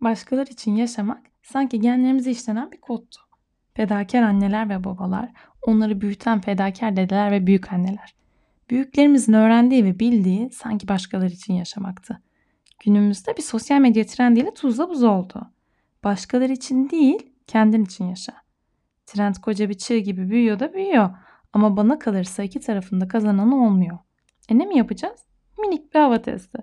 Başkalar 0.00 0.46
için 0.46 0.76
yaşamak 0.76 1.26
sanki 1.42 1.80
genlerimize 1.80 2.30
işlenen 2.30 2.72
bir 2.72 2.80
koddu. 2.80 3.16
Fedakar 3.74 4.22
anneler 4.22 4.68
ve 4.68 4.84
babalar, 4.84 5.32
onları 5.62 6.00
büyüten 6.00 6.40
fedakar 6.40 6.96
dedeler 6.96 7.30
ve 7.30 7.46
büyük 7.46 7.72
anneler. 7.72 8.14
Büyüklerimizin 8.70 9.32
öğrendiği 9.32 9.84
ve 9.84 9.98
bildiği 9.98 10.50
sanki 10.50 10.88
başkaları 10.88 11.30
için 11.30 11.54
yaşamaktı. 11.54 12.22
Günümüzde 12.84 13.36
bir 13.36 13.42
sosyal 13.42 13.80
medya 13.80 14.06
trendiyle 14.06 14.54
tuzla 14.54 14.88
buz 14.88 15.02
oldu. 15.02 15.50
Başkaları 16.04 16.52
için 16.52 16.90
değil, 16.90 17.32
kendin 17.46 17.84
için 17.84 18.04
yaşa. 18.04 18.32
Trend 19.06 19.34
koca 19.34 19.68
bir 19.68 19.74
çığ 19.74 19.98
gibi 19.98 20.30
büyüyor 20.30 20.60
da 20.60 20.74
büyüyor. 20.74 21.10
Ama 21.52 21.76
bana 21.76 21.98
kalırsa 21.98 22.42
iki 22.42 22.60
tarafında 22.60 23.08
kazananı 23.08 23.64
olmuyor. 23.64 23.98
E 24.48 24.58
ne 24.58 24.66
mi 24.66 24.78
yapacağız? 24.78 25.20
Minik 25.58 25.94
bir 25.94 26.00
hava 26.00 26.22
testi. 26.22 26.58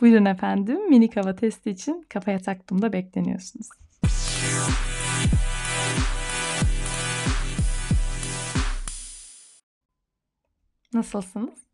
Buyurun 0.00 0.24
efendim 0.24 0.88
minik 0.88 1.16
hava 1.16 1.34
testi 1.34 1.70
için 1.70 2.06
kafaya 2.08 2.38
taktığımda 2.38 2.92
bekleniyorsunuz. 2.92 3.68
Nasılsınız? 10.92 11.66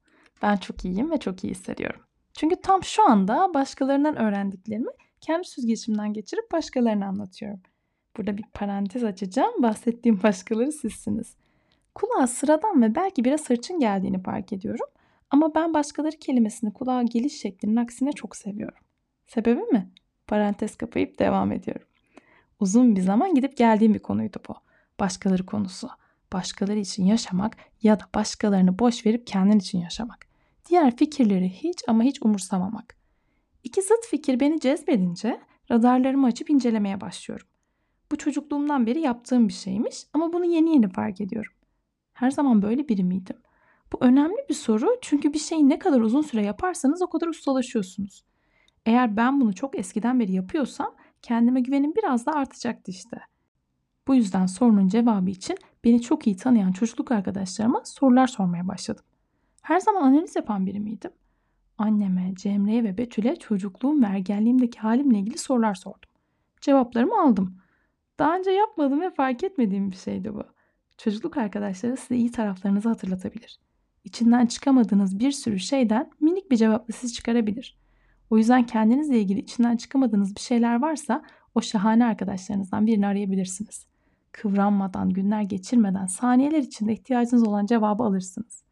Ben 0.42 0.56
çok 0.56 0.84
iyiyim 0.84 1.10
ve 1.10 1.20
çok 1.20 1.44
iyi 1.44 1.50
hissediyorum. 1.50 2.00
Çünkü 2.32 2.56
tam 2.60 2.84
şu 2.84 3.10
anda 3.10 3.54
başkalarından 3.54 4.16
öğrendiklerimi 4.16 4.91
kendi 5.20 5.48
süzgeçimden 5.48 6.12
geçirip 6.12 6.52
başkalarına 6.52 7.06
anlatıyorum. 7.06 7.60
Burada 8.16 8.38
bir 8.38 8.44
parantez 8.54 9.04
açacağım. 9.04 9.62
Bahsettiğim 9.62 10.22
başkaları 10.22 10.72
sizsiniz. 10.72 11.36
Kulağa 11.94 12.27
sıradan 12.27 12.82
ve 12.82 12.94
belki 12.94 13.24
biraz 13.24 13.50
hırçın 13.50 13.78
geldiğini 13.78 14.22
fark 14.22 14.52
ediyorum. 14.52 14.86
Ama 15.32 15.54
ben 15.54 15.74
başkaları 15.74 16.16
kelimesini 16.16 16.72
kulağa 16.72 17.02
geliş 17.02 17.41
şeklinin 17.41 17.77
aksine 17.77 18.12
çok 18.12 18.36
seviyorum. 18.36 18.78
Sebebi 19.27 19.60
mi? 19.60 19.91
Parantez 20.27 20.77
kapayıp 20.77 21.18
devam 21.18 21.52
ediyorum. 21.52 21.86
Uzun 22.60 22.96
bir 22.96 23.00
zaman 23.00 23.34
gidip 23.34 23.56
geldiğim 23.56 23.95
bir 23.95 23.98
konuydu 23.98 24.38
bu. 24.48 24.55
Başkaları 25.00 25.47
konusu. 25.47 25.88
Başkaları 26.33 26.78
için 26.78 27.05
yaşamak 27.05 27.56
ya 27.83 28.00
da 28.00 28.05
başkalarını 28.14 28.78
boş 28.78 29.06
verip 29.06 29.27
kendin 29.27 29.58
için 29.58 29.78
yaşamak. 29.78 30.27
Diğer 30.69 30.97
fikirleri 30.97 31.48
hiç 31.48 31.78
ama 31.88 32.03
hiç 32.03 32.22
umursamamak. 32.22 32.97
İki 33.64 33.83
zıt 33.83 34.06
fikir 34.10 34.41
beni 34.41 34.60
cezbedince 34.60 35.41
radarlarımı 35.70 36.27
açıp 36.27 36.50
incelemeye 36.50 37.00
başlıyorum. 37.00 37.47
Bu 38.12 38.19
çocukluğumdan 38.19 38.86
beri 38.86 39.00
yaptığım 39.00 39.48
bir 39.48 39.53
şeymiş 39.53 40.06
ama 40.12 40.33
bunu 40.33 40.44
yeni 40.44 40.70
yeni 40.70 40.88
fark 40.88 41.20
ediyorum. 41.20 41.53
Her 42.12 42.30
zaman 42.30 42.62
böyle 42.62 42.88
biri 42.88 43.05
miydim? 43.05 43.36
Bu 43.92 43.98
önemli 44.00 44.46
bir 44.48 44.54
soru 44.54 44.96
çünkü 45.02 45.32
bir 45.32 45.38
şeyi 45.38 45.68
ne 45.68 45.78
kadar 45.78 46.00
uzun 46.00 46.22
süre 46.22 46.44
yaparsanız 46.44 47.02
o 47.02 47.06
kadar 47.06 47.28
ustalaşıyorsunuz. 47.28 48.24
Eğer 48.86 49.16
ben 49.16 49.40
bunu 49.40 49.54
çok 49.54 49.78
eskiden 49.78 50.20
beri 50.20 50.32
yapıyorsam 50.32 50.94
kendime 51.22 51.60
güvenim 51.60 51.94
biraz 51.94 52.26
da 52.26 52.32
artacaktı 52.32 52.90
işte. 52.90 53.20
Bu 54.06 54.14
yüzden 54.14 54.46
sorunun 54.46 54.88
cevabı 54.88 55.30
için 55.30 55.56
beni 55.84 56.02
çok 56.02 56.26
iyi 56.26 56.36
tanıyan 56.36 56.72
çocukluk 56.72 57.10
arkadaşlarıma 57.10 57.82
sorular 57.84 58.26
sormaya 58.26 58.68
başladım. 58.68 59.04
Her 59.62 59.80
zaman 59.80 60.02
analiz 60.02 60.36
yapan 60.36 60.66
biri 60.66 60.80
miydim? 60.80 61.10
Anneme, 61.78 62.32
Cemre'ye 62.36 62.84
ve 62.84 62.98
Betül'e 62.98 63.36
çocukluğum 63.36 64.02
ve 64.02 64.06
ergenliğimdeki 64.06 64.78
halimle 64.78 65.18
ilgili 65.18 65.38
sorular 65.38 65.74
sordum. 65.74 66.10
Cevaplarımı 66.60 67.20
aldım. 67.22 67.56
Daha 68.18 68.36
önce 68.36 68.50
yapmadığım 68.50 69.00
ve 69.00 69.10
fark 69.10 69.44
etmediğim 69.44 69.90
bir 69.90 69.96
şeydi 69.96 70.34
bu. 70.34 70.44
Çocukluk 70.98 71.36
arkadaşları 71.36 71.96
size 71.96 72.16
iyi 72.16 72.30
taraflarınızı 72.30 72.88
hatırlatabilir. 72.88 73.60
İçinden 74.05 74.47
çıkamadığınız 74.47 75.19
bir 75.19 75.33
sürü 75.33 75.58
şeyden 75.58 76.11
minik 76.20 76.50
bir 76.50 76.56
cevapla 76.56 76.95
sizi 76.95 77.12
çıkarabilir. 77.12 77.78
O 78.31 78.39
yüzden 78.39 78.67
kendinizle 78.67 79.20
ilgili 79.20 79.41
içinden 79.41 79.77
çıkamadığınız 79.77 80.36
bir 80.36 80.41
şeyler 80.41 80.81
varsa 80.81 81.22
o 81.55 81.61
şahane 81.61 82.05
arkadaşlarınızdan 82.05 82.86
birini 82.86 83.06
arayabilirsiniz. 83.06 83.86
Kıvranmadan, 84.33 85.11
günler 85.11 85.42
geçirmeden 85.42 86.06
saniyeler 86.06 86.59
içinde 86.59 86.92
ihtiyacınız 86.92 87.48
olan 87.48 87.67
cevabı 87.67 88.03
alırsınız. 88.03 88.64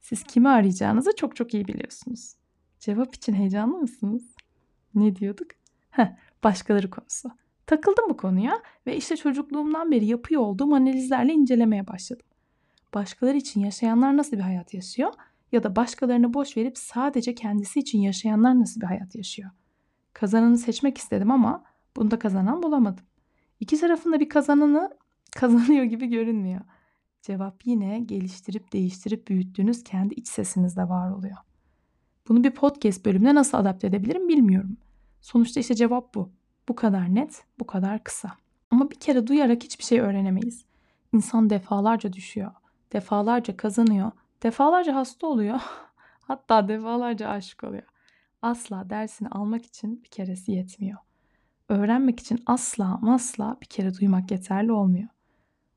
Siz 0.00 0.22
kimi 0.22 0.48
arayacağınızı 0.48 1.10
çok 1.16 1.36
çok 1.36 1.54
iyi 1.54 1.68
biliyorsunuz. 1.68 2.36
Cevap 2.80 3.14
için 3.14 3.34
heyecanlı 3.34 3.78
mısınız? 3.78 4.34
Ne 4.94 5.16
diyorduk? 5.16 5.48
Heh, 5.90 6.16
başkaları 6.44 6.90
konusu. 6.90 7.30
Takıldım 7.66 8.04
bu 8.08 8.16
konuya 8.16 8.62
ve 8.86 8.96
işte 8.96 9.16
çocukluğumdan 9.16 9.90
beri 9.90 10.06
yapıyor 10.06 10.42
olduğum 10.42 10.74
analizlerle 10.74 11.32
incelemeye 11.32 11.86
başladım. 11.86 12.26
Başkaları 12.94 13.36
için 13.36 13.60
yaşayanlar 13.60 14.16
nasıl 14.16 14.36
bir 14.36 14.42
hayat 14.42 14.74
yaşıyor 14.74 15.12
ya 15.52 15.62
da 15.62 15.76
başkalarını 15.76 16.34
boş 16.34 16.56
verip 16.56 16.78
sadece 16.78 17.34
kendisi 17.34 17.80
için 17.80 18.00
yaşayanlar 18.00 18.60
nasıl 18.60 18.80
bir 18.80 18.86
hayat 18.86 19.14
yaşıyor? 19.14 19.50
Kazananı 20.12 20.58
seçmek 20.58 20.98
istedim 20.98 21.30
ama 21.30 21.64
bunda 21.96 22.18
kazanan 22.18 22.62
bulamadım. 22.62 23.04
İki 23.60 23.80
tarafında 23.80 24.20
bir 24.20 24.28
kazananı 24.28 24.90
kazanıyor 25.36 25.84
gibi 25.84 26.06
görünmüyor. 26.06 26.60
Cevap 27.22 27.66
yine 27.66 27.98
geliştirip 27.98 28.72
değiştirip 28.72 29.28
büyüttüğünüz 29.28 29.84
kendi 29.84 30.14
iç 30.14 30.28
sesinizde 30.28 30.88
var 30.88 31.10
oluyor. 31.10 31.36
Bunu 32.28 32.44
bir 32.44 32.50
podcast 32.50 33.06
bölümüne 33.06 33.34
nasıl 33.34 33.58
adapte 33.58 33.86
edebilirim 33.86 34.28
bilmiyorum. 34.28 34.76
Sonuçta 35.20 35.60
işte 35.60 35.74
cevap 35.74 36.14
bu. 36.14 36.30
Bu 36.68 36.74
kadar 36.74 37.14
net, 37.14 37.44
bu 37.58 37.66
kadar 37.66 38.04
kısa. 38.04 38.32
Ama 38.70 38.90
bir 38.90 38.96
kere 38.96 39.26
duyarak 39.26 39.64
hiçbir 39.64 39.84
şey 39.84 40.00
öğrenemeyiz. 40.00 40.64
İnsan 41.12 41.50
defalarca 41.50 42.12
düşüyor, 42.12 42.52
defalarca 42.92 43.56
kazanıyor, 43.56 44.10
defalarca 44.42 44.94
hasta 44.94 45.26
oluyor, 45.26 45.60
hatta 46.20 46.68
defalarca 46.68 47.28
aşık 47.28 47.64
oluyor. 47.64 47.82
Asla 48.42 48.90
dersini 48.90 49.28
almak 49.28 49.66
için 49.66 50.02
bir 50.02 50.08
keresi 50.08 50.52
yetmiyor. 50.52 50.98
Öğrenmek 51.68 52.20
için 52.20 52.42
asla 52.46 53.00
asla 53.06 53.56
bir 53.60 53.66
kere 53.66 53.94
duymak 53.94 54.30
yeterli 54.30 54.72
olmuyor. 54.72 55.08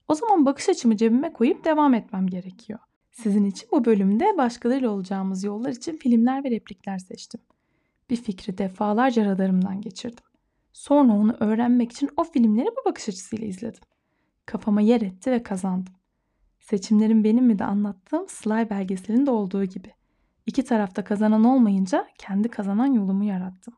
O 0.08 0.16
zaman 0.16 0.46
bakış 0.46 0.70
açımı 0.70 0.98
cebime 0.98 1.34
koyup 1.34 1.66
devam 1.66 1.94
etmem 1.94 2.28
gerekiyor. 2.28 2.80
Sizin 3.12 3.44
için 3.44 3.70
bu 3.72 3.86
bölümde 3.86 4.38
başkalarıyla 4.38 4.90
olacağımız 4.90 5.44
yollar 5.44 5.70
için 5.70 5.98
filmler 5.98 6.44
ve 6.44 6.52
replikler 6.52 6.98
seçtim. 6.98 7.42
Bir 8.10 8.16
fikri 8.16 8.58
defalarca 8.58 9.26
radarımdan 9.26 9.82
geçirdim. 9.82 10.24
Sonra 10.74 11.14
onu 11.14 11.36
öğrenmek 11.40 11.92
için 11.92 12.10
o 12.18 12.24
filmleri 12.24 12.68
bu 12.68 12.90
bakış 12.90 13.10
açısıyla 13.10 13.48
izledim. 13.48 13.82
Kafama 14.46 14.82
yer 14.82 15.02
etti 15.02 15.32
ve 15.32 15.44
kazandım. 15.44 15.94
Seçimlerim 16.70 17.24
benim 17.24 17.46
mi 17.46 17.60
de 17.60 17.66
anlattığım 17.66 18.28
Sly 18.28 18.70
belgeselinde 18.70 19.32
olduğu 19.32 19.66
gibi. 19.66 19.94
İki 20.46 20.64
tarafta 20.64 21.04
kazanan 21.04 21.44
olmayınca 21.44 22.08
kendi 22.18 22.50
kazanan 22.50 22.94
yolumu 22.94 23.24
yarattım. 23.24 23.74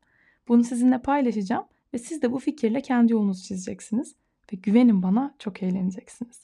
Bunu 0.47 0.63
sizinle 0.63 1.01
paylaşacağım 1.01 1.65
ve 1.93 1.97
siz 1.97 2.21
de 2.21 2.31
bu 2.31 2.39
fikirle 2.39 2.81
kendi 2.81 3.13
yolunuzu 3.13 3.43
çizeceksiniz 3.43 4.15
ve 4.53 4.57
güvenin 4.57 5.03
bana 5.03 5.35
çok 5.39 5.63
eğleneceksiniz. 5.63 6.43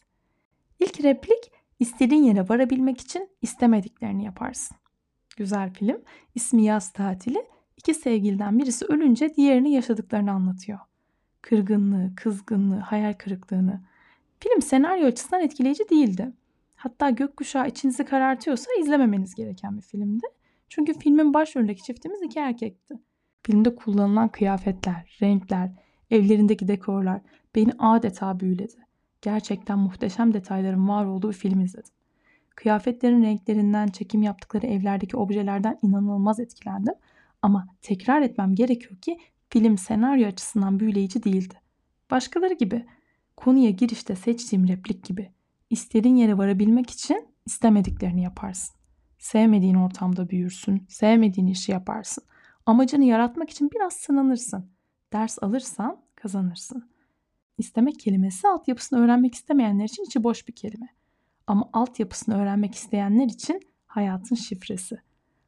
İlk 0.80 1.04
replik 1.04 1.52
istediğin 1.80 2.24
yere 2.24 2.50
varabilmek 2.50 3.02
için 3.02 3.30
istemediklerini 3.42 4.24
yaparsın. 4.26 4.78
Güzel 5.38 5.74
film. 5.74 6.02
İsmi 6.36 6.64
Yaz 6.64 6.94
Tatili. 6.94 7.46
İki 7.78 7.94
sevgiliden 7.94 8.60
birisi 8.60 8.86
ölünce 8.86 9.36
diğerini 9.36 9.72
yaşadıklarını 9.72 10.32
anlatıyor. 10.32 10.80
Kırgınlığı, 11.42 12.16
kızgınlığı, 12.16 12.80
hayal 12.80 13.14
kırıklığını. 13.14 13.87
Film 14.40 14.62
senaryo 14.62 15.08
açısından 15.08 15.42
etkileyici 15.42 15.90
değildi. 15.90 16.32
Hatta 16.76 17.10
gökkuşağı 17.10 17.68
içinizi 17.68 18.06
karartıyorsa 18.06 18.72
izlememeniz 18.80 19.36
gereken 19.36 19.78
bir 19.78 19.82
filmdi. 19.82 20.26
Çünkü 20.70 21.00
filmin 21.00 21.34
başrolündeki 21.34 21.84
çiftimiz 21.84 22.22
iki 22.22 22.40
erkekti. 22.40 22.96
Filmde 23.44 23.76
kullanılan 23.76 24.30
kıyafetler, 24.30 25.18
renkler, 25.22 25.72
evlerindeki 26.12 26.68
dekorlar 26.68 27.22
beni 27.56 27.72
adeta 27.80 28.40
büyüledi. 28.40 28.76
Gerçekten 29.22 29.80
muhteşem 29.80 30.34
detayların 30.34 30.88
var 30.88 31.06
olduğu 31.06 31.30
bir 31.30 31.34
film 31.34 31.62
izledim. 31.62 31.94
Kıyafetlerin 32.56 33.24
renklerinden, 33.24 33.88
çekim 33.88 34.22
yaptıkları 34.22 34.68
evlerdeki 34.68 35.18
objelerden 35.18 35.80
inanılmaz 35.82 36.40
etkilendim. 36.40 36.94
Ama 37.42 37.68
tekrar 37.82 38.22
etmem 38.22 38.56
gerekiyor 38.56 39.02
ki 39.02 39.18
film 39.50 39.78
senaryo 39.78 40.28
açısından 40.28 40.80
büyüleyici 40.80 41.24
değildi. 41.24 41.62
Başkaları 42.12 42.54
gibi 42.54 42.86
konuya 43.38 43.70
girişte 43.70 44.16
seçtiğim 44.16 44.68
replik 44.68 45.04
gibi 45.04 45.32
istediğin 45.70 46.16
yere 46.16 46.38
varabilmek 46.38 46.90
için 46.90 47.28
istemediklerini 47.46 48.24
yaparsın. 48.24 48.76
Sevmediğin 49.20 49.76
ortamda 49.76 50.30
büyürsün, 50.30 50.86
sevmediğin 50.90 51.48
işi 51.48 51.72
yaparsın. 51.72 52.24
Amacını 52.66 53.04
yaratmak 53.04 53.50
için 53.50 53.72
biraz 53.76 53.94
sınanırsın. 53.94 54.72
Ders 55.14 55.38
alırsan 55.44 56.02
kazanırsın. 56.16 56.90
İstemek 57.58 58.00
kelimesi 58.00 58.48
altyapısını 58.48 59.00
öğrenmek 59.00 59.36
istemeyenler 59.36 59.86
için 59.86 60.04
içi 60.04 60.24
boş 60.24 60.48
bir 60.48 60.54
kelime. 60.54 60.88
Ama 61.48 61.70
altyapısını 61.74 62.38
öğrenmek 62.42 62.76
isteyenler 62.76 63.26
için 63.26 63.62
hayatın 63.86 64.36
şifresi. 64.36 65.02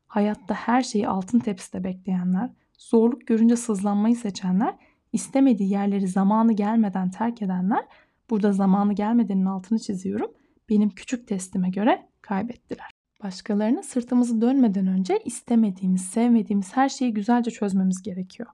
Hayatta 0.07 0.53
her 0.53 0.81
şeyi 0.81 1.07
altın 1.07 1.39
tepside 1.39 1.83
bekleyenler, 1.83 2.49
zorluk 2.77 3.27
görünce 3.27 3.55
sızlanmayı 3.55 4.15
seçenler, 4.15 4.75
istemediği 5.13 5.71
yerleri 5.71 6.07
zamanı 6.07 6.53
gelmeden 6.53 7.11
terk 7.11 7.41
edenler, 7.41 7.85
burada 8.29 8.53
zamanı 8.53 8.93
gelmedenin 8.93 9.45
altını 9.45 9.79
çiziyorum, 9.79 10.31
benim 10.69 10.89
küçük 10.89 11.27
testime 11.27 11.69
göre 11.69 12.09
kaybettiler. 12.21 12.89
Başkalarına 13.23 13.83
sırtımızı 13.83 14.41
dönmeden 14.41 14.87
önce 14.87 15.19
istemediğimiz, 15.25 16.01
sevmediğimiz 16.01 16.77
her 16.77 16.89
şeyi 16.89 17.13
güzelce 17.13 17.51
çözmemiz 17.51 18.01
gerekiyor. 18.01 18.49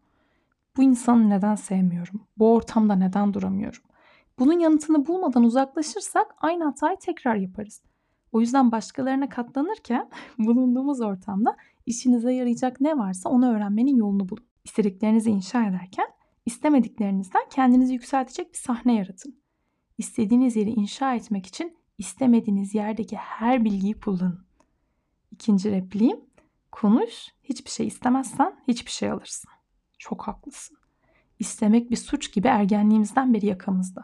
Bu 0.77 0.83
insanı 0.83 1.29
neden 1.29 1.55
sevmiyorum? 1.55 2.21
Bu 2.37 2.53
ortamda 2.53 2.95
neden 2.95 3.33
duramıyorum? 3.33 3.81
Bunun 4.39 4.59
yanıtını 4.59 5.07
bulmadan 5.07 5.43
uzaklaşırsak 5.43 6.35
aynı 6.37 6.63
hatayı 6.63 6.97
tekrar 6.99 7.35
yaparız. 7.35 7.81
O 8.31 8.41
yüzden 8.41 8.71
başkalarına 8.71 9.29
katlanırken 9.29 10.09
bulunduğumuz 10.39 11.01
ortamda 11.01 11.57
işinize 11.85 12.33
yarayacak 12.33 12.81
ne 12.81 12.97
varsa 12.97 13.29
onu 13.29 13.55
öğrenmenin 13.55 13.95
yolunu 13.95 14.29
bulun. 14.29 14.45
İstediklerinizi 14.63 15.29
inşa 15.29 15.67
ederken 15.67 16.05
istemediklerinizden 16.45 17.49
kendinizi 17.49 17.93
yükseltecek 17.93 18.53
bir 18.53 18.57
sahne 18.57 18.95
yaratın. 18.95 19.39
İstediğiniz 19.97 20.55
yeri 20.55 20.69
inşa 20.69 21.15
etmek 21.15 21.45
için 21.45 21.77
istemediğiniz 21.97 22.75
yerdeki 22.75 23.15
her 23.15 23.65
bilgiyi 23.65 23.99
kullanın. 23.99 24.45
İkinci 25.31 25.71
repliğim, 25.71 26.19
konuş, 26.71 27.27
hiçbir 27.43 27.69
şey 27.69 27.87
istemezsen 27.87 28.59
hiçbir 28.67 28.91
şey 28.91 29.11
alırsın. 29.11 29.49
Çok 29.97 30.27
haklısın. 30.27 30.77
İstemek 31.39 31.91
bir 31.91 31.95
suç 31.95 32.33
gibi 32.33 32.47
ergenliğimizden 32.47 33.33
beri 33.33 33.45
yakamızda. 33.45 34.01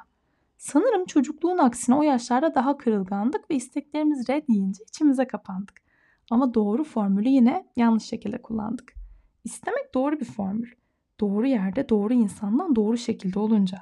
Sanırım 0.57 1.05
çocukluğun 1.05 1.57
aksine 1.57 1.95
o 1.95 2.03
yaşlarda 2.03 2.55
daha 2.55 2.77
kırılgandık 2.77 3.51
ve 3.51 3.55
isteklerimiz 3.55 4.29
red 4.29 4.43
yiyince 4.47 4.83
içimize 4.83 5.27
kapandık. 5.27 5.81
Ama 6.29 6.53
doğru 6.53 6.83
formülü 6.83 7.29
yine 7.29 7.65
yanlış 7.75 8.03
şekilde 8.03 8.41
kullandık. 8.41 8.93
İstemek 9.43 9.93
doğru 9.93 10.19
bir 10.19 10.25
formül. 10.25 10.71
Doğru 11.21 11.47
yerde 11.47 11.89
doğru 11.89 12.13
insandan 12.13 12.75
doğru 12.75 12.97
şekilde 12.97 13.39
olunca. 13.39 13.77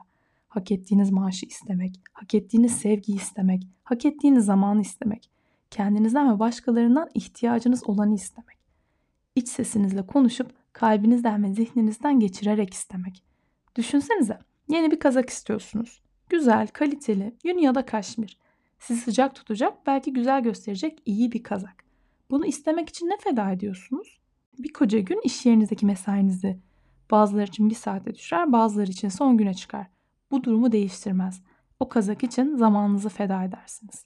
Hak 0.47 0.71
ettiğiniz 0.71 1.11
maaşı 1.11 1.45
istemek, 1.45 2.01
hak 2.13 2.35
ettiğiniz 2.35 2.71
sevgiyi 2.77 3.17
istemek, 3.17 3.67
hak 3.83 4.05
ettiğiniz 4.05 4.45
zamanı 4.45 4.81
istemek. 4.81 5.29
Kendinizden 5.71 6.33
ve 6.33 6.39
başkalarından 6.39 7.09
ihtiyacınız 7.13 7.89
olanı 7.89 8.15
istemek. 8.15 8.57
İç 9.35 9.49
sesinizle 9.49 10.05
konuşup 10.05 10.51
kalbinizden 10.73 11.43
ve 11.43 11.53
zihninizden 11.53 12.19
geçirerek 12.19 12.73
istemek. 12.73 13.23
Düşünsenize 13.75 14.39
yeni 14.67 14.91
bir 14.91 14.99
kazak 14.99 15.29
istiyorsunuz. 15.29 16.01
Güzel, 16.29 16.67
kaliteli, 16.67 17.35
yün 17.43 17.57
ya 17.57 17.75
da 17.75 17.85
kaşmir. 17.85 18.37
Sizi 18.79 19.01
sıcak 19.01 19.35
tutacak, 19.35 19.87
belki 19.87 20.13
güzel 20.13 20.43
gösterecek 20.43 21.01
iyi 21.05 21.31
bir 21.31 21.43
kazak. 21.43 21.83
Bunu 22.31 22.45
istemek 22.45 22.89
için 22.89 23.07
ne 23.07 23.17
feda 23.17 23.51
ediyorsunuz? 23.51 24.19
Bir 24.59 24.73
koca 24.73 24.99
gün 24.99 25.21
iş 25.23 25.45
yerinizdeki 25.45 25.85
mesainizi. 25.85 26.59
Bazıları 27.11 27.45
için 27.45 27.69
bir 27.69 27.75
saate 27.75 28.15
düşer, 28.15 28.51
bazıları 28.51 28.91
için 28.91 29.09
son 29.09 29.37
güne 29.37 29.53
çıkar. 29.53 29.87
Bu 30.31 30.43
durumu 30.43 30.71
değiştirmez. 30.71 31.41
O 31.79 31.89
kazak 31.89 32.23
için 32.23 32.55
zamanınızı 32.55 33.09
feda 33.09 33.43
edersiniz. 33.43 34.05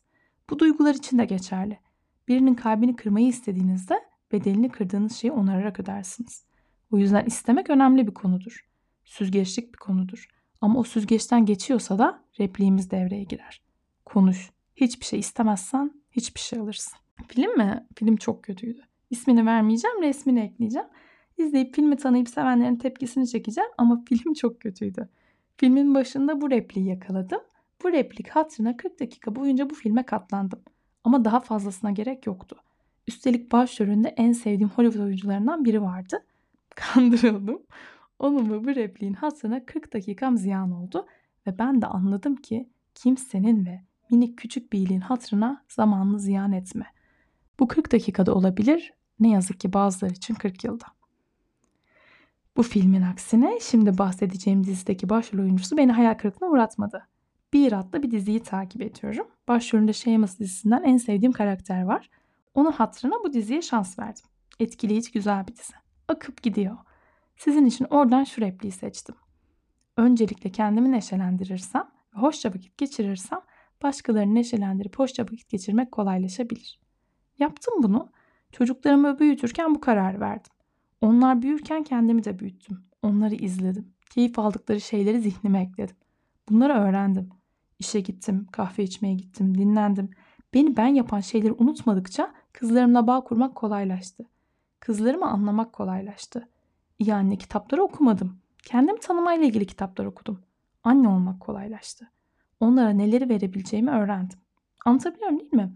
Bu 0.49 0.59
duygular 0.59 0.95
için 0.95 1.17
de 1.17 1.25
geçerli. 1.25 1.79
Birinin 2.27 2.55
kalbini 2.55 2.95
kırmayı 2.95 3.27
istediğinizde 3.27 4.03
bedelini 4.31 4.69
kırdığınız 4.69 5.15
şeyi 5.15 5.31
onararak 5.31 5.79
ödersiniz. 5.79 6.45
O 6.91 6.97
yüzden 6.97 7.25
istemek 7.25 7.69
önemli 7.69 8.07
bir 8.07 8.13
konudur. 8.13 8.67
Süzgeçlik 9.03 9.73
bir 9.73 9.77
konudur. 9.77 10.27
Ama 10.61 10.79
o 10.79 10.83
süzgeçten 10.83 11.45
geçiyorsa 11.45 11.99
da 11.99 12.23
repliğimiz 12.39 12.91
devreye 12.91 13.23
girer. 13.23 13.61
Konuş. 14.05 14.51
Hiçbir 14.75 15.05
şey 15.05 15.19
istemezsen 15.19 15.91
hiçbir 16.11 16.39
şey 16.39 16.59
alırsın. 16.59 16.99
Film 17.27 17.57
mi? 17.57 17.87
Film 17.95 18.15
çok 18.15 18.43
kötüydü. 18.43 18.81
İsmini 19.09 19.45
vermeyeceğim, 19.45 20.01
resmini 20.01 20.39
ekleyeceğim. 20.39 20.87
İzleyip 21.37 21.75
filmi 21.75 21.97
tanıyıp 21.97 22.29
sevenlerin 22.29 22.75
tepkisini 22.75 23.27
çekeceğim 23.27 23.69
ama 23.77 24.03
film 24.09 24.33
çok 24.33 24.61
kötüydü. 24.61 25.09
Filmin 25.57 25.95
başında 25.95 26.41
bu 26.41 26.51
repliği 26.51 26.87
yakaladım. 26.87 27.41
Bu 27.83 27.91
replik 27.91 28.29
hatırına 28.29 28.77
40 28.77 28.99
dakika 28.99 29.35
boyunca 29.35 29.69
bu 29.69 29.75
filme 29.75 30.03
katlandım. 30.03 30.59
Ama 31.03 31.25
daha 31.25 31.39
fazlasına 31.39 31.91
gerek 31.91 32.27
yoktu. 32.27 32.55
Üstelik 33.07 33.51
başrolünde 33.51 34.07
en 34.07 34.31
sevdiğim 34.31 34.69
Hollywood 34.69 35.05
oyuncularından 35.05 35.65
biri 35.65 35.81
vardı. 35.81 36.23
Kandırıldım. 36.75 37.61
Onun 38.19 38.51
ve 38.51 38.63
bu 38.63 38.75
repliğin 38.75 39.13
hatırına 39.13 39.65
40 39.65 39.93
dakikam 39.93 40.37
ziyan 40.37 40.71
oldu 40.71 41.05
ve 41.47 41.59
ben 41.59 41.81
de 41.81 41.87
anladım 41.87 42.35
ki 42.35 42.69
kimsenin 42.95 43.65
ve 43.65 43.81
minik 44.11 44.37
küçük 44.37 44.73
bir 44.73 44.77
iyiliğin 44.77 45.01
hatırına 45.01 45.63
zamanını 45.69 46.19
ziyan 46.19 46.51
etme. 46.51 46.85
Bu 47.59 47.67
40 47.67 47.91
dakikada 47.91 48.35
olabilir, 48.35 48.93
ne 49.19 49.29
yazık 49.29 49.59
ki 49.59 49.73
bazıları 49.73 50.13
için 50.13 50.33
40 50.33 50.63
yılda. 50.63 50.85
Bu 52.57 52.63
filmin 52.63 53.01
aksine 53.01 53.59
şimdi 53.61 53.97
bahsedeceğim 53.97 54.63
dizideki 54.63 55.09
başrol 55.09 55.39
oyuncusu 55.39 55.77
beni 55.77 55.91
hayal 55.91 56.13
kırıklığına 56.13 56.51
uğratmadı. 56.51 57.07
Bir 57.53 57.79
adlı 57.79 58.03
bir 58.03 58.11
diziyi 58.11 58.43
takip 58.43 58.81
ediyorum. 58.81 59.27
Başrolünde 59.47 59.93
Seamus 59.93 60.39
dizisinden 60.39 60.83
en 60.83 60.97
sevdiğim 60.97 61.31
karakter 61.31 61.83
var. 61.83 62.09
Onun 62.53 62.71
hatırına 62.71 63.15
bu 63.23 63.33
diziye 63.33 63.61
şans 63.61 63.99
verdim. 63.99 64.25
Etkileyici 64.59 65.11
güzel 65.11 65.47
bir 65.47 65.55
dizi. 65.55 65.73
Akıp 66.07 66.43
gidiyor. 66.43 66.77
Sizin 67.37 67.65
için 67.65 67.85
oradan 67.89 68.23
şu 68.23 68.41
repliği 68.41 68.71
seçtim. 68.71 69.15
Öncelikle 69.97 70.51
kendimi 70.51 70.91
neşelendirirsem 70.91 71.87
ve 72.15 72.19
hoşça 72.19 72.49
vakit 72.49 72.77
geçirirsem 72.77 73.39
başkalarını 73.83 74.35
neşelendirip 74.35 74.99
hoşça 74.99 75.23
vakit 75.23 75.49
geçirmek 75.49 75.91
kolaylaşabilir. 75.91 76.79
Yaptım 77.39 77.73
bunu. 77.83 78.11
Çocuklarımı 78.51 79.19
büyütürken 79.19 79.75
bu 79.75 79.79
kararı 79.81 80.19
verdim. 80.19 80.52
Onlar 81.03 81.41
büyürken 81.41 81.83
kendimi 81.83 82.23
de 82.23 82.39
büyüttüm. 82.39 82.83
Onları 83.01 83.35
izledim. 83.35 83.93
Keyif 84.09 84.39
aldıkları 84.39 84.81
şeyleri 84.81 85.21
zihnime 85.21 85.61
ekledim. 85.61 85.95
Bunları 86.49 86.73
öğrendim. 86.73 87.29
İşe 87.79 87.99
gittim, 87.99 88.47
kahve 88.51 88.83
içmeye 88.83 89.13
gittim, 89.13 89.57
dinlendim. 89.57 90.09
Beni 90.53 90.77
ben 90.77 90.87
yapan 90.87 91.19
şeyleri 91.19 91.53
unutmadıkça 91.53 92.33
kızlarımla 92.53 93.07
bağ 93.07 93.23
kurmak 93.23 93.55
kolaylaştı. 93.55 94.25
Kızlarımı 94.79 95.25
anlamak 95.25 95.73
kolaylaştı. 95.73 96.49
İyi 96.99 97.13
anne 97.13 97.35
kitapları 97.35 97.83
okumadım. 97.83 98.37
Kendimi 98.63 98.99
tanımayla 98.99 99.45
ilgili 99.45 99.65
kitaplar 99.65 100.05
okudum. 100.05 100.39
Anne 100.83 101.07
olmak 101.09 101.39
kolaylaştı. 101.39 102.11
Onlara 102.59 102.89
neleri 102.89 103.29
verebileceğimi 103.29 103.91
öğrendim. 103.91 104.39
Anlatabiliyorum 104.85 105.39
değil 105.39 105.53
mi? 105.53 105.73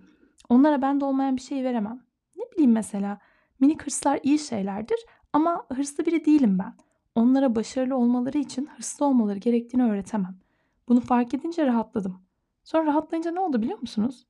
Onlara 0.50 0.82
bende 0.82 1.06
olmayan 1.06 1.36
bir 1.36 1.42
şey 1.42 1.64
veremem. 1.64 2.02
Ne 2.36 2.44
bileyim 2.52 2.72
mesela 2.72 3.20
minik 3.60 3.86
hırslar 3.86 4.20
iyi 4.24 4.40
şeylerdir 4.40 4.98
ama 5.38 5.66
hırslı 5.74 6.06
biri 6.06 6.26
değilim 6.26 6.60
ben. 6.60 6.74
Onlara 7.16 7.56
başarılı 7.56 7.96
olmaları 7.96 8.38
için 8.38 8.70
hırslı 8.78 9.06
olmaları 9.06 9.38
gerektiğini 9.38 9.84
öğretemem. 9.84 10.40
Bunu 10.88 11.00
fark 11.00 11.34
edince 11.34 11.66
rahatladım. 11.66 12.22
Sonra 12.64 12.86
rahatlayınca 12.86 13.32
ne 13.32 13.40
oldu 13.40 13.62
biliyor 13.62 13.80
musunuz? 13.80 14.28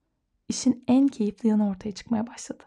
İşin 0.50 0.84
en 0.88 1.08
keyifli 1.08 1.50
yanı 1.50 1.70
ortaya 1.70 1.92
çıkmaya 1.92 2.28
başladı. 2.28 2.64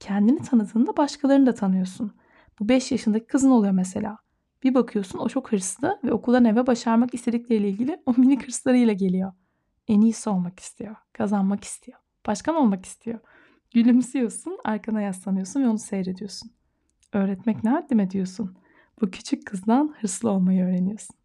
Kendini 0.00 0.42
tanıdığında 0.42 0.96
başkalarını 0.96 1.46
da 1.46 1.54
tanıyorsun. 1.54 2.12
Bu 2.60 2.68
5 2.68 2.92
yaşındaki 2.92 3.26
kızın 3.26 3.50
oluyor 3.50 3.72
mesela. 3.72 4.18
Bir 4.62 4.74
bakıyorsun 4.74 5.18
o 5.18 5.28
çok 5.28 5.52
hırslı 5.52 5.98
ve 6.04 6.12
okuldan 6.12 6.44
eve 6.44 6.66
başarmak 6.66 7.14
istedikleriyle 7.14 7.68
ilgili 7.68 8.02
o 8.06 8.14
minik 8.16 8.46
hırslarıyla 8.46 8.92
geliyor. 8.92 9.32
En 9.88 10.00
iyisi 10.00 10.30
olmak 10.30 10.60
istiyor. 10.60 10.96
Kazanmak 11.12 11.64
istiyor. 11.64 11.98
Başkan 12.26 12.54
olmak 12.54 12.86
istiyor. 12.86 13.18
Gülümsüyorsun, 13.74 14.58
arkana 14.64 15.02
yaslanıyorsun 15.02 15.62
ve 15.62 15.68
onu 15.68 15.78
seyrediyorsun. 15.78 16.50
Öğretmek 17.12 17.64
ne 17.64 17.70
haddime 17.70 18.10
diyorsun. 18.10 18.56
Bu 19.00 19.10
küçük 19.10 19.46
kızdan 19.46 19.94
hırslı 20.00 20.30
olmayı 20.30 20.64
öğreniyorsun. 20.64 21.16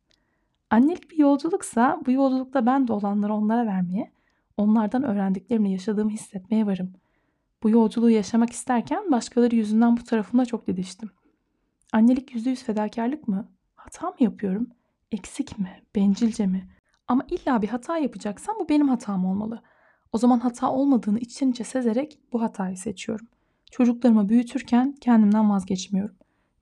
Annelik 0.70 1.12
bir 1.12 1.18
yolculuksa 1.18 2.02
bu 2.06 2.12
yolculukta 2.12 2.66
ben 2.66 2.88
de 2.88 2.94
olanları 2.94 3.34
onlara 3.34 3.66
vermeye, 3.66 4.12
onlardan 4.58 5.04
öğrendiklerimle 5.04 5.70
yaşadığımı 5.70 6.12
hissetmeye 6.12 6.66
varım. 6.66 6.94
Bu 7.64 7.70
yolculuğu 7.70 8.10
yaşamak 8.10 8.52
isterken 8.52 9.12
başkaları 9.12 9.56
yüzünden 9.56 9.98
bu 9.98 10.04
tarafımda 10.04 10.46
çok 10.46 10.68
didiştim. 10.68 11.10
Annelik 11.94 12.36
yüzde 12.36 12.50
yüz 12.50 12.64
fedakarlık 12.64 13.28
mı? 13.28 13.50
Hata 13.76 14.08
mı 14.08 14.16
yapıyorum? 14.20 14.70
Eksik 15.12 15.60
mi? 15.60 15.82
Bencilce 15.96 16.48
mi? 16.48 16.68
Ama 17.08 17.24
illa 17.30 17.62
bir 17.62 17.68
hata 17.68 17.98
yapacaksam 17.98 18.56
bu 18.60 18.70
benim 18.70 18.90
hatam 18.90 19.26
olmalı. 19.26 19.62
O 20.14 20.18
zaman 20.18 20.40
hata 20.40 20.72
olmadığını 20.72 21.20
içten 21.20 21.52
içe 21.52 21.64
sezerek 21.64 22.20
bu 22.34 22.42
hatayı 22.42 22.78
seçiyorum. 22.78 23.28
Çocuklarımı 23.72 24.30
büyütürken 24.30 24.96
kendimden 25.02 25.50
vazgeçmiyorum. 25.50 26.16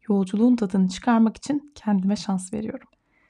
Yolculuğun 0.09 0.55
tadını 0.55 0.89
çıkarmak 0.89 1.37
için 1.37 1.71
kendime 1.75 2.15
şans 2.15 2.53
veriyorum. 2.53 2.87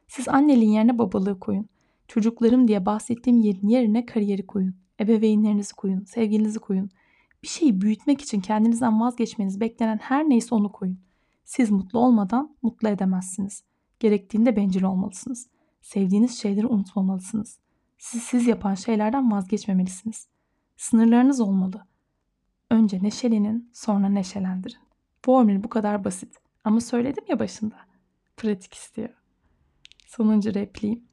Siz 0.08 0.28
anneliğin 0.28 0.72
yerine 0.72 0.98
babalığı 0.98 1.40
koyun. 1.40 1.70
Çocuklarım 2.08 2.68
diye 2.68 2.86
bahsettiğim 2.86 3.40
yerin 3.40 3.68
yerine 3.68 4.06
kariyeri 4.06 4.48
koyun. 4.48 4.76
Ebeveynlerinizi 5.00 5.74
koyun, 5.74 6.04
sevgilinizi 6.04 6.60
koyun. 6.60 6.90
Bir 7.44 7.48
şeyi 7.48 7.82
büyütmek 7.82 8.22
için 8.22 8.42
kendinizden 8.42 9.02
vazgeçmeniz 9.02 9.60
beklenen 9.60 9.98
her 9.98 10.30
neyse 10.30 10.56
onu 10.56 10.72
koyun. 10.72 11.00
Siz 11.44 11.72
mutlu 11.72 12.00
olmadan 12.00 12.56
mutlu 12.62 12.88
edemezsiniz. 12.88 13.64
Gerektiğinde 14.00 14.56
bencil 14.56 14.84
olmalısınız. 14.84 15.48
Sevdiğiniz 15.82 16.40
şeyleri 16.42 16.68
unutmamalısınız. 16.68 17.60
Sizi 17.98 18.26
siz 18.26 18.48
yapan 18.48 18.76
şeylerden 18.76 19.32
vazgeçmemelisiniz. 19.32 20.28
Sınırlarınız 20.78 21.42
olmalı. 21.42 21.89
Önce 22.70 23.04
neşelenin, 23.04 23.70
sonra 23.74 24.10
neşelendirin. 24.10 24.78
Formül 25.22 25.64
bu 25.64 25.70
kadar 25.70 26.04
basit. 26.04 26.38
Ama 26.64 26.82
söyledim 26.82 27.24
ya 27.28 27.40
başında. 27.40 27.76
Pratik 28.38 28.74
istiyor. 28.74 29.10
Sonuncu 30.06 30.54
repliğim. 30.54 31.04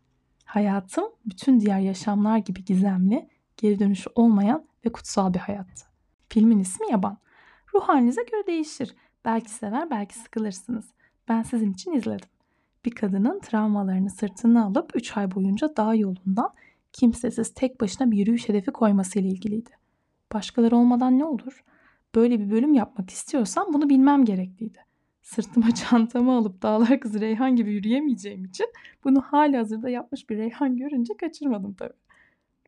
Hayatım 0.45 1.05
bütün 1.27 1.61
diğer 1.61 1.81
yaşamlar 1.81 2.39
gibi 2.39 2.65
gizemli, 2.65 3.29
geri 3.57 3.79
dönüşü 3.79 4.11
olmayan 4.15 4.67
ve 4.85 4.93
kutsal 4.93 5.35
bir 5.35 5.39
hayattı. 5.39 5.87
Filmin 6.29 6.59
ismi 6.59 6.91
Yaban. 6.91 7.19
Ruh 7.75 7.83
halinize 7.89 8.23
göre 8.23 8.47
değişir. 8.47 8.95
Belki 9.25 9.51
sever, 9.51 9.91
belki 9.91 10.19
sıkılırsınız. 10.19 10.85
Ben 11.29 11.43
sizin 11.43 11.73
için 11.73 11.93
izledim. 11.93 12.29
Bir 12.85 12.91
kadının 12.91 13.41
travmalarını 13.41 14.11
sırtına 14.11 14.65
alıp 14.65 14.97
3 14.97 15.17
ay 15.17 15.35
boyunca 15.35 15.77
dağ 15.77 15.95
yolundan 15.95 16.55
kimsesiz 16.93 17.55
tek 17.55 17.81
başına 17.81 18.11
bir 18.11 18.19
yürüyüş 18.19 18.49
hedefi 18.49 18.71
koymasıyla 18.71 19.31
ilgiliydi. 19.31 19.71
Başkaları 20.33 20.77
olmadan 20.77 21.19
ne 21.19 21.25
olur? 21.25 21.65
Böyle 22.15 22.41
bir 22.41 22.51
bölüm 22.51 22.75
yapmak 22.75 23.11
istiyorsam 23.11 23.67
bunu 23.73 23.89
bilmem 23.89 24.25
gerekliydi. 24.25 24.79
Sırtıma 25.23 25.71
çantamı 25.75 26.33
alıp 26.33 26.63
dağlar 26.63 27.01
kızı 27.01 27.21
Reyhan 27.21 27.57
gibi 27.57 27.73
yürüyemeyeceğim 27.73 28.45
için 28.45 28.67
bunu 29.05 29.21
hali 29.21 29.57
hazırda 29.57 29.89
yapmış 29.89 30.31
bir 30.31 30.37
Reyhan 30.37 30.77
görünce 30.77 31.17
kaçırmadım 31.17 31.75
tabii. 31.75 31.93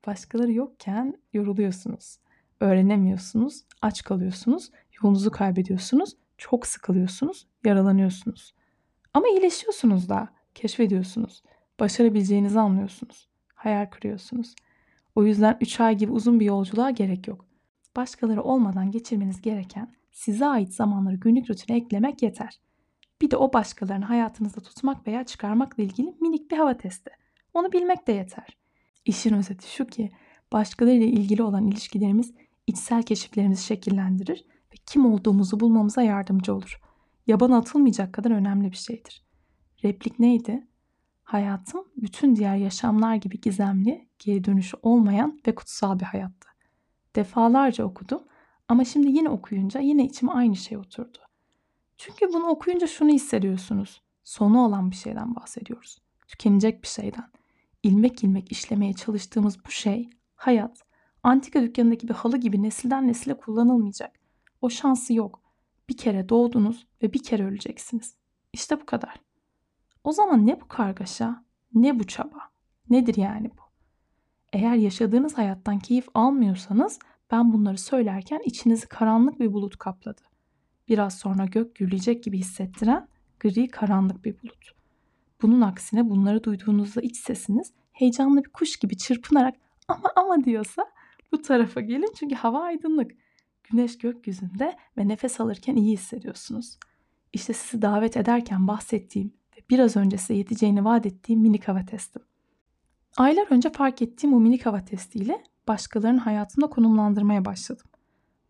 Başkaları 0.07 0.53
yokken 0.53 1.15
yoruluyorsunuz. 1.33 2.19
Öğrenemiyorsunuz, 2.61 3.65
aç 3.83 4.03
kalıyorsunuz, 4.03 4.71
yolunuzu 5.03 5.31
kaybediyorsunuz, 5.31 6.17
çok 6.39 6.67
sıkılıyorsunuz, 6.67 7.47
yaralanıyorsunuz. 7.65 8.55
Ama 9.15 9.29
iyileşiyorsunuz 9.29 10.09
da, 10.09 10.29
keşfediyorsunuz. 10.55 11.43
Başarabileceğinizi 11.81 12.61
anlıyorsunuz. 12.61 13.29
Hayal 13.55 13.91
kuruyorsunuz. 13.91 14.55
O 15.15 15.25
yüzden 15.25 15.57
3 15.61 15.81
ay 15.81 15.97
gibi 15.97 16.13
uzun 16.13 16.41
bir 16.41 16.45
yolculuğa 16.45 16.91
gerek 16.91 17.29
yok. 17.29 17.48
Başkaları 17.99 18.43
olmadan 18.43 18.91
geçirmeniz 18.91 19.43
gereken 19.43 19.95
size 20.11 20.47
ait 20.47 20.75
zamanları 20.75 21.17
günlük 21.17 21.51
rutine 21.51 21.77
eklemek 21.77 22.23
yeter. 22.23 22.61
Bir 23.21 23.31
de 23.31 23.37
o 23.37 23.53
başkalarını 23.53 24.05
hayatınızda 24.05 24.61
tutmak 24.61 25.07
veya 25.07 25.25
çıkarmakla 25.25 25.83
ilgili 25.83 26.15
minik 26.21 26.51
bir 26.51 26.57
hava 26.57 26.77
testi. 26.77 27.11
Onu 27.55 27.73
bilmek 27.73 28.07
de 28.07 28.13
yeter. 28.13 28.59
İşin 29.05 29.35
özeti 29.35 29.75
şu 29.75 29.87
ki 29.87 30.11
başkalarıyla 30.53 31.07
ilgili 31.07 31.43
olan 31.43 31.67
ilişkilerimiz 31.67 32.35
içsel 32.67 33.03
keşiflerimizi 33.03 33.65
şekillendirir 33.65 34.45
ve 34.73 34.77
kim 34.87 35.07
olduğumuzu 35.07 35.61
bulmamıza 35.61 36.03
yardımcı 36.03 36.55
olur. 36.55 36.81
Yaban 37.27 37.51
atılmayacak 37.51 38.13
kadar 38.13 38.31
önemli 38.31 38.73
bir 38.73 38.77
şeydir. 38.77 39.25
Replik 39.85 40.19
neydi? 40.19 40.67
Hayatım 41.23 41.85
bütün 41.97 42.37
diğer 42.37 42.57
yaşamlar 42.57 43.15
gibi 43.15 43.41
gizemli, 43.41 44.09
geri 44.19 44.45
dönüşü 44.45 44.77
olmayan 44.83 45.41
ve 45.47 45.55
kutsal 45.55 45.99
bir 45.99 46.05
hayattı. 46.05 46.48
Defalarca 47.19 47.85
okudum 47.85 48.23
ama 48.69 48.85
şimdi 48.85 49.09
yine 49.09 49.29
okuyunca 49.29 49.81
yine 49.81 50.05
içime 50.05 50.33
aynı 50.33 50.57
şey 50.57 50.79
oturdu. 50.79 51.19
Çünkü 51.97 52.33
bunu 52.33 52.47
okuyunca 52.47 52.87
şunu 52.87 53.11
hissediyorsunuz. 53.11 54.03
Sonu 54.25 54.65
olan 54.65 54.91
bir 54.91 54.97
şeyden 54.97 55.37
bahsediyoruz. 55.37 55.99
Tükenecek 56.29 56.83
bir 56.83 56.89
şeyden. 56.89 57.31
İlmek 57.83 58.25
ilmek 58.25 58.53
işlemeye 58.53 58.93
çalıştığımız 58.93 59.65
bu 59.67 59.71
şey, 59.71 60.11
hayat, 60.35 60.83
antika 61.23 61.63
dükkanındaki 61.63 62.09
bir 62.09 62.15
halı 62.15 62.37
gibi 62.37 62.63
nesilden 62.63 63.09
nesile 63.09 63.37
kullanılmayacak. 63.37 64.19
O 64.63 64.71
şansı 64.71 65.15
yok. 65.15 65.41
Bir 65.89 65.97
kere 65.97 66.29
doğdunuz 66.29 66.87
ve 67.03 67.13
bir 67.13 67.23
kere 67.23 67.45
öleceksiniz. 67.45 68.15
İşte 68.53 68.81
bu 68.81 68.87
kadar. 68.87 69.21
O 70.05 70.13
zaman 70.13 70.47
ne 70.47 70.61
bu 70.61 70.69
kargaşa, 70.69 71.45
ne 71.75 71.99
bu 71.99 72.07
çaba? 72.07 72.39
Nedir 72.91 73.17
yani 73.17 73.51
bu? 73.51 73.63
Eğer 74.53 74.75
yaşadığınız 74.75 75.39
hayattan 75.39 75.79
keyif 75.79 76.09
almıyorsanız 76.15 76.99
ben 77.31 77.53
bunları 77.53 77.79
söylerken 77.79 78.41
içinizi 78.45 78.87
karanlık 78.87 79.41
bir 79.41 79.53
bulut 79.53 79.77
kapladı. 79.77 80.21
Biraz 80.89 81.19
sonra 81.19 81.45
gök 81.45 81.75
gürleyecek 81.75 82.25
gibi 82.25 82.39
hissettiren 82.39 83.09
gri 83.41 83.69
karanlık 83.69 84.25
bir 84.25 84.43
bulut. 84.43 84.73
Bunun 85.43 85.61
aksine 85.61 86.11
bunları 86.11 86.45
duyduğunuzda 86.45 87.01
iç 87.01 87.17
sesiniz 87.17 87.73
heyecanlı 87.93 88.45
bir 88.45 88.51
kuş 88.51 88.77
gibi 88.77 88.97
çırpınarak 88.97 89.55
ama 89.89 90.11
ama 90.17 90.45
diyorsa 90.45 90.85
bu 91.33 91.43
tarafa 91.43 91.81
gelin 91.81 92.13
çünkü 92.19 92.35
hava 92.35 92.61
aydınlık. 92.61 93.11
Güneş 93.65 93.99
gökyüzünde 93.99 94.77
ve 94.99 95.09
nefes 95.09 95.41
alırken 95.41 95.77
iyi 95.77 95.93
hissediyorsunuz. 95.93 96.79
İşte 97.33 97.53
sizi 97.53 97.83
davet 97.83 98.17
ederken 98.17 98.69
bahsettiğim 98.69 99.33
ve 99.57 99.61
biraz 99.71 99.97
önce 99.97 100.19
size 100.19 100.35
yeteceğini 100.35 100.85
vaat 100.85 101.07
ettiğim 101.07 101.41
minik 101.41 101.69
hava 101.69 101.85
testim. 101.85 102.23
Aylar 103.19 103.47
önce 103.51 103.71
fark 103.71 104.03
ettiğim 104.03 104.35
o 104.35 104.41
minik 104.41 104.67
hava 104.67 104.85
testiyle 104.85 105.43
başkalarının 105.69 106.19
hayatında 106.19 106.67
konumlandırmaya 106.67 107.45
başladım. 107.45 107.87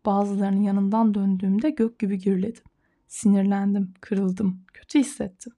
Bazılarının 0.05 0.61
yanından 0.61 1.13
döndüğümde 1.13 1.69
gök 1.69 1.99
gibi 1.99 2.19
gürledim. 2.19 2.63
Sinirlendim, 3.07 3.93
kırıldım, 4.01 4.61
kötü 4.73 4.99
hissettim. 4.99 5.53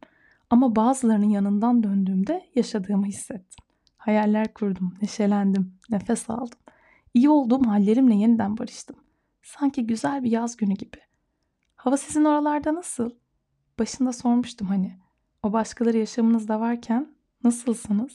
Ama 0.49 0.75
bazılarının 0.75 1.29
yanından 1.29 1.83
döndüğümde 1.83 2.45
yaşadığımı 2.55 3.05
hissettim. 3.05 3.65
Hayaller 3.97 4.53
kurdum, 4.53 4.93
neşelendim, 5.01 5.73
nefes 5.89 6.29
aldım. 6.29 6.59
İyi 7.13 7.29
olduğum 7.29 7.67
hallerimle 7.67 8.15
yeniden 8.15 8.57
barıştım. 8.57 8.95
Sanki 9.43 9.87
güzel 9.87 10.23
bir 10.23 10.31
yaz 10.31 10.57
günü 10.57 10.73
gibi. 10.73 10.97
Hava 11.75 11.97
sizin 11.97 12.25
oralarda 12.25 12.75
nasıl? 12.75 13.11
Başında 13.79 14.13
sormuştum 14.13 14.67
hani. 14.67 14.97
O 15.43 15.53
başkaları 15.53 15.97
yaşamınızda 15.97 16.59
varken 16.59 17.15
nasılsınız? 17.43 18.09